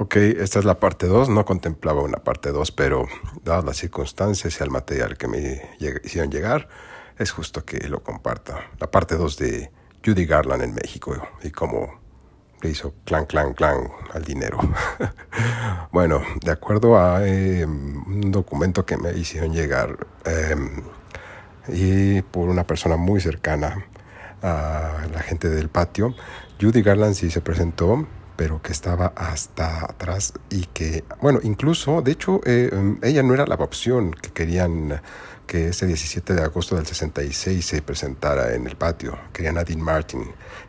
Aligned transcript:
Ok, 0.00 0.14
esta 0.14 0.60
es 0.60 0.64
la 0.64 0.78
parte 0.78 1.08
2, 1.08 1.28
no 1.28 1.44
contemplaba 1.44 2.02
una 2.02 2.18
parte 2.18 2.52
2, 2.52 2.70
pero 2.70 3.08
dadas 3.42 3.64
las 3.64 3.78
circunstancias 3.78 4.60
y 4.60 4.62
el 4.62 4.70
material 4.70 5.16
que 5.16 5.26
me 5.26 5.60
hicieron 6.04 6.30
llegar, 6.30 6.68
es 7.18 7.32
justo 7.32 7.64
que 7.64 7.88
lo 7.88 8.04
comparta. 8.04 8.70
La 8.78 8.88
parte 8.88 9.16
2 9.16 9.36
de 9.38 9.72
Judy 10.06 10.24
Garland 10.24 10.62
en 10.62 10.72
México 10.72 11.16
y 11.42 11.50
cómo 11.50 11.98
le 12.62 12.70
hizo 12.70 12.94
clan, 13.04 13.26
clan, 13.26 13.54
clan 13.54 13.90
al 14.14 14.22
dinero. 14.22 14.60
bueno, 15.90 16.22
de 16.44 16.52
acuerdo 16.52 16.96
a 16.96 17.26
em, 17.26 18.06
un 18.06 18.30
documento 18.30 18.86
que 18.86 18.96
me 18.96 19.10
hicieron 19.14 19.52
llegar 19.52 20.06
em, 20.24 20.80
y 21.66 22.22
por 22.22 22.48
una 22.48 22.64
persona 22.64 22.96
muy 22.96 23.20
cercana 23.20 23.84
a 24.42 25.08
la 25.12 25.22
gente 25.22 25.48
del 25.48 25.68
patio, 25.70 26.14
Judy 26.60 26.82
Garland 26.82 27.14
sí 27.14 27.32
se 27.32 27.40
presentó, 27.40 28.06
pero 28.38 28.62
que 28.62 28.70
estaba 28.70 29.12
hasta 29.16 29.84
atrás 29.84 30.32
y 30.48 30.66
que, 30.66 31.02
bueno, 31.20 31.40
incluso, 31.42 32.02
de 32.02 32.12
hecho, 32.12 32.40
eh, 32.46 32.70
em, 32.72 32.96
ella 33.02 33.24
no 33.24 33.34
era 33.34 33.44
la 33.46 33.56
opción 33.56 34.12
que 34.12 34.30
querían 34.30 35.02
que 35.44 35.70
ese 35.70 35.86
17 35.86 36.34
de 36.34 36.42
agosto 36.42 36.76
del 36.76 36.86
66 36.86 37.66
se 37.66 37.82
presentara 37.82 38.54
en 38.54 38.68
el 38.68 38.76
patio. 38.76 39.18
Querían 39.32 39.58
a 39.58 39.64
Dean 39.64 39.80
Martin 39.80 40.22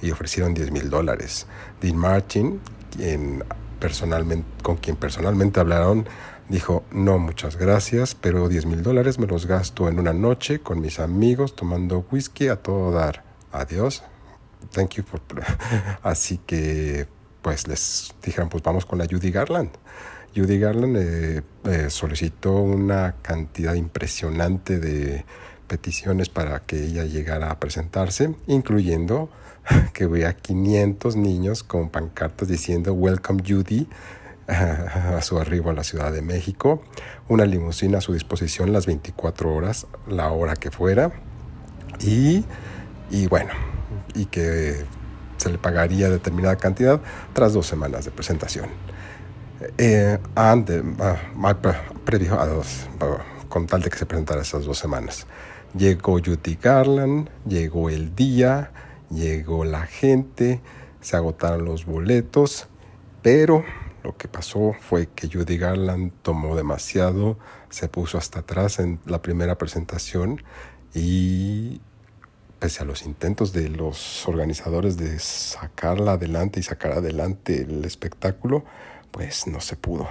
y 0.00 0.12
ofrecieron 0.12 0.54
10 0.54 0.70
mil 0.70 0.88
dólares. 0.88 1.48
Dean 1.80 1.96
Martin, 1.96 2.60
quien 2.96 3.42
personalmente, 3.80 4.46
con 4.62 4.76
quien 4.76 4.94
personalmente 4.94 5.58
hablaron, 5.58 6.08
dijo, 6.48 6.84
no, 6.92 7.18
muchas 7.18 7.56
gracias, 7.56 8.14
pero 8.14 8.48
10 8.48 8.66
mil 8.66 8.84
dólares 8.84 9.18
me 9.18 9.26
los 9.26 9.46
gasto 9.46 9.88
en 9.88 9.98
una 9.98 10.12
noche 10.12 10.60
con 10.60 10.80
mis 10.80 11.00
amigos 11.00 11.56
tomando 11.56 12.06
whisky 12.12 12.46
a 12.46 12.54
todo 12.62 12.92
dar. 12.92 13.24
Adiós. 13.50 14.04
Thank 14.70 14.90
you 14.94 15.02
for... 15.02 15.20
Así 16.02 16.38
que, 16.38 17.08
pues 17.46 17.68
les 17.68 18.12
dijeron, 18.24 18.48
pues 18.48 18.60
vamos 18.64 18.84
con 18.86 18.98
la 18.98 19.06
Judy 19.08 19.30
Garland. 19.30 19.70
Judy 20.34 20.58
Garland 20.58 20.96
eh, 20.96 21.42
eh, 21.62 21.90
solicitó 21.90 22.54
una 22.54 23.14
cantidad 23.22 23.74
impresionante 23.74 24.80
de 24.80 25.24
peticiones 25.68 26.28
para 26.28 26.58
que 26.66 26.82
ella 26.82 27.04
llegara 27.04 27.52
a 27.52 27.60
presentarse, 27.60 28.34
incluyendo 28.48 29.30
que 29.92 30.26
a 30.26 30.32
500 30.32 31.14
niños 31.14 31.62
con 31.62 31.90
pancartas 31.90 32.48
diciendo 32.48 32.94
Welcome 32.94 33.44
Judy 33.46 33.86
a 34.48 35.22
su 35.22 35.38
arribo 35.38 35.70
a 35.70 35.72
la 35.72 35.84
Ciudad 35.84 36.10
de 36.10 36.22
México, 36.22 36.82
una 37.28 37.46
limusina 37.46 37.98
a 37.98 38.00
su 38.00 38.12
disposición 38.12 38.72
las 38.72 38.86
24 38.86 39.54
horas, 39.54 39.86
la 40.08 40.32
hora 40.32 40.56
que 40.56 40.72
fuera, 40.72 41.12
y, 42.00 42.44
y 43.08 43.28
bueno, 43.28 43.52
y 44.16 44.24
que 44.24 44.84
se 45.46 45.52
le 45.52 45.58
pagaría 45.58 46.10
determinada 46.10 46.56
cantidad 46.56 47.00
tras 47.32 47.52
dos 47.52 47.68
semanas 47.68 48.04
de 48.04 48.10
presentación 48.10 48.68
eh, 49.78 50.18
antes, 50.34 50.82
previo 52.04 52.40
a 52.40 52.46
dos, 52.46 52.88
con 53.48 53.68
tal 53.68 53.80
de 53.80 53.90
que 53.90 53.96
se 53.96 54.06
presentara 54.06 54.42
esas 54.42 54.64
dos 54.64 54.76
semanas. 54.76 55.26
Llegó 55.76 56.18
Judy 56.18 56.58
Garland, 56.60 57.30
llegó 57.46 57.88
el 57.88 58.14
día, 58.16 58.72
llegó 59.08 59.64
la 59.64 59.86
gente, 59.86 60.60
se 61.00 61.16
agotaron 61.16 61.64
los 61.64 61.86
boletos, 61.86 62.66
pero 63.22 63.64
lo 64.02 64.16
que 64.16 64.26
pasó 64.26 64.74
fue 64.80 65.06
que 65.14 65.28
Judy 65.28 65.58
Garland 65.58 66.10
tomó 66.22 66.56
demasiado, 66.56 67.38
se 67.70 67.88
puso 67.88 68.18
hasta 68.18 68.40
atrás 68.40 68.80
en 68.80 68.98
la 69.06 69.22
primera 69.22 69.56
presentación 69.56 70.42
y 70.92 71.80
pese 72.66 72.82
a 72.82 72.84
los 72.84 73.04
intentos 73.06 73.52
de 73.52 73.68
los 73.68 74.26
organizadores 74.26 74.96
de 74.96 75.20
sacarla 75.20 76.14
adelante 76.14 76.58
y 76.58 76.64
sacar 76.64 76.94
adelante 76.94 77.62
el 77.62 77.84
espectáculo, 77.84 78.64
pues 79.12 79.46
no 79.46 79.60
se 79.60 79.76
pudo. 79.76 80.08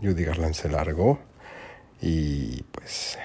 Judy 0.00 0.24
Garland 0.24 0.54
se 0.54 0.70
largó 0.70 1.18
y 2.00 2.62
pues 2.72 3.18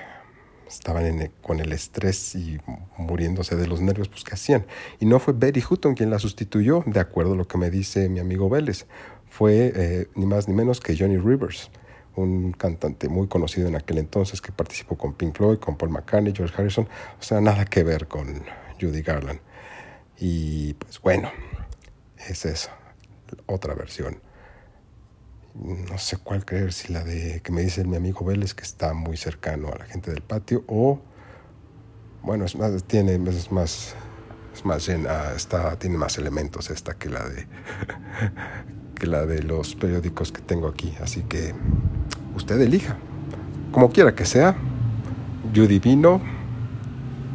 estaban 0.68 1.32
con 1.42 1.62
el 1.62 1.72
estrés 1.72 2.36
y 2.36 2.60
muriéndose 2.98 3.56
de 3.56 3.66
los 3.66 3.80
nervios, 3.80 4.10
pues 4.10 4.26
¿qué 4.26 4.34
hacían? 4.34 4.66
Y 5.00 5.06
no 5.06 5.20
fue 5.20 5.34
Betty 5.34 5.64
Hutton 5.64 5.96
quien 5.96 6.10
la 6.10 6.20
sustituyó, 6.20 6.84
de 6.86 7.00
acuerdo 7.00 7.36
a 7.36 7.38
lo 7.38 7.48
que 7.48 7.58
me 7.58 7.70
dice 7.70 8.10
mi 8.10 8.20
amigo 8.20 8.50
Vélez. 8.50 8.88
Fue 9.30 9.72
eh, 9.74 10.08
ni 10.16 10.26
más 10.26 10.50
ni 10.50 10.54
menos 10.54 10.82
que 10.82 10.98
Johnny 10.98 11.16
Rivers, 11.16 11.72
un 12.16 12.52
cantante 12.52 13.10
muy 13.10 13.28
conocido 13.28 13.68
en 13.68 13.76
aquel 13.76 13.98
entonces 13.98 14.42
que 14.42 14.52
participó 14.52 14.98
con 14.98 15.14
Pink 15.14 15.36
Floyd, 15.36 15.58
con 15.58 15.78
Paul 15.78 15.92
McCartney, 15.92 16.34
George 16.36 16.54
Harrison, 16.58 16.88
o 17.20 17.24
sea, 17.24 17.42
nada 17.42 17.66
que 17.66 17.84
ver 17.84 18.08
con 18.08 18.44
Judy 18.80 19.02
Garland. 19.02 19.40
Y 20.20 20.74
pues 20.76 21.02
bueno, 21.02 21.32
es 22.18 22.46
eso, 22.46 22.70
otra 23.48 23.74
versión 23.74 24.22
no 25.56 25.98
sé 25.98 26.18
cuál 26.18 26.46
creer, 26.46 26.74
si 26.74 26.92
la 26.92 27.04
de 27.04 27.42
que 27.42 27.52
me 27.52 27.62
dice 27.62 27.84
mi 27.84 27.96
amigo 27.96 28.26
Vélez 28.26 28.54
que 28.54 28.64
está 28.64 28.94
muy 28.94 29.18
cercano 29.18 29.70
a 29.70 29.78
la 29.78 29.86
gente 29.86 30.12
del 30.12 30.22
patio 30.22 30.64
o 30.68 31.00
bueno, 32.24 32.46
es 32.46 32.56
más, 32.56 32.84
tiene, 32.86 33.16
es 33.16 33.52
más, 33.52 33.96
es 34.54 34.66
más 34.66 34.88
está, 34.88 35.78
tiene 35.78 35.98
más 35.98 36.18
elementos 36.18 36.70
esta 36.70 36.94
que 36.96 37.10
la 37.10 37.28
de 37.28 37.48
que 38.96 39.08
la 39.08 39.26
de 39.26 39.44
los 39.44 39.76
periódicos 39.76 40.32
que 40.32 40.42
tengo 40.42 40.68
aquí, 40.68 40.94
así 41.02 41.24
que 41.24 41.54
usted 42.36 42.60
elija, 42.62 42.98
como 43.72 43.92
quiera 43.92 44.16
que 44.16 44.26
sea, 44.26 44.56
Judy 45.54 45.80
vino, 45.80 46.22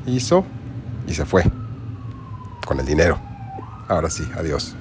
hizo 0.07 0.45
y 1.07 1.15
se 1.15 1.25
fue 1.25 1.45
con 2.67 2.81
el 2.81 2.87
dinero. 2.87 3.19
Ahora 3.89 4.11
sí, 4.11 4.25
adiós. 4.37 4.75